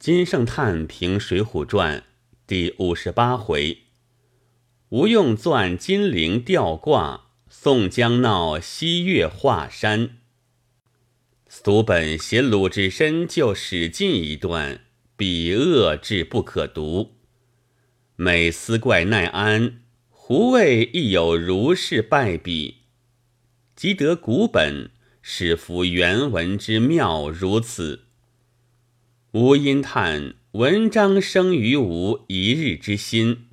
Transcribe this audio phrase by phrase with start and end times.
[0.00, 1.98] 金圣叹评《水浒传》
[2.46, 3.82] 第五十八回：
[4.88, 10.16] 吴用钻金陵吊挂，宋江闹西岳华山。
[11.46, 14.86] 俗本写鲁智深救史进一段，
[15.18, 17.16] 笔恶至不可读。
[18.16, 22.84] 每思怪奈安，胡为亦有如是败笔？
[23.76, 28.06] 即得古本，始服原文之妙如此。
[29.32, 33.46] 吾因叹文章生于吾一日之心，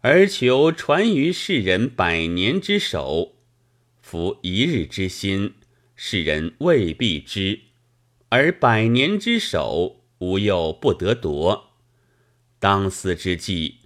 [0.00, 3.34] 而求传于世人百年之手。
[4.00, 5.52] 夫一日之心，
[5.94, 7.58] 世人未必知；
[8.30, 11.74] 而百年之手，吾又不得夺。
[12.58, 13.80] 当思之际。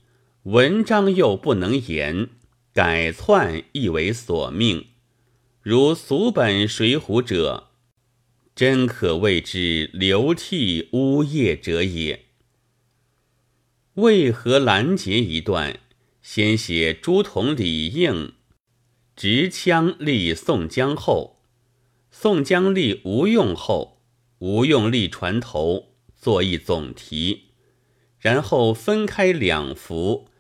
[0.45, 2.29] 文章又不能言，
[2.73, 4.87] 改篡亦为所命。
[5.61, 7.71] 如俗本《水浒》者，
[8.56, 12.24] 真可谓之流涕呜咽者也。
[13.96, 15.79] 为何拦截一段？
[16.23, 18.32] 先写朱仝、李应
[19.15, 21.43] 执枪立宋江后，
[22.10, 24.01] 宋江立吴用后，
[24.38, 27.51] 吴用立船头，作一总题，
[28.18, 30.30] 然后分开两幅。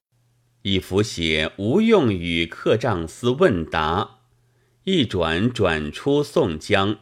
[0.62, 4.20] 一幅写吴用与客帐司问答，
[4.84, 6.96] 一转转出宋江；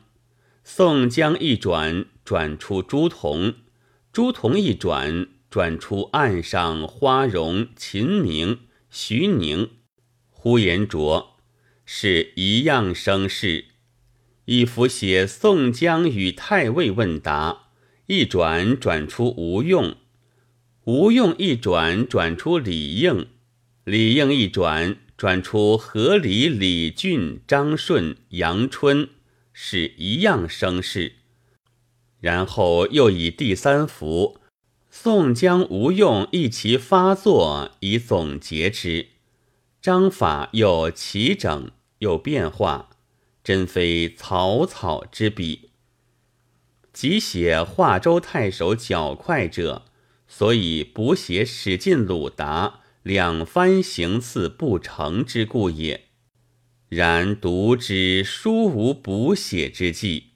[0.66, 3.56] 宋江一转转出朱仝，
[4.10, 9.72] 朱仝一转转出岸上花荣、秦明、徐宁、
[10.30, 11.36] 呼延灼，
[11.84, 13.66] 是一样声势。
[14.46, 17.68] 一幅写宋江与太尉问答，
[18.06, 19.94] 一转转出吴用，
[20.84, 23.26] 吴用一转转出李应。
[23.84, 29.10] 李应一转，转出何李李俊、张顺、杨春，
[29.55, 31.14] 是一样声势。
[32.20, 34.38] 然后又以第三幅，
[34.91, 39.08] 宋江、吴用一齐发作，以总结之。
[39.80, 41.70] 章法又齐整，
[42.01, 42.90] 又变化，
[43.42, 45.70] 真非草草之笔。
[46.92, 49.86] 即写华州太守较快者，
[50.28, 52.80] 所以补写史进、鲁达。
[53.02, 56.07] 两番行刺不成之故也。
[56.94, 60.30] 然读之书无补写之计，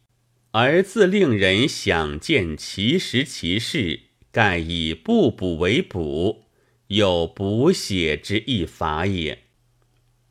[0.51, 4.01] 而自令人想见其实其事，
[4.33, 6.45] 盖以不补为补，
[6.89, 9.45] 有补写之一法也。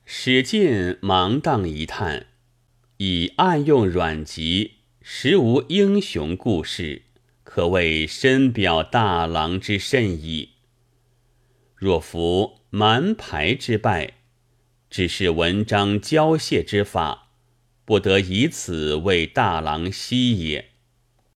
[0.06, 2.28] 史进忙当一叹，
[2.98, 4.72] 以暗用阮籍，
[5.02, 7.04] 实无英雄故事，
[7.44, 10.50] 可谓深表大郎之甚矣。
[11.76, 14.14] 若服蛮牌之败，
[14.90, 17.30] 只是文章交泄之法，
[17.84, 20.67] 不得以此为大郎息也。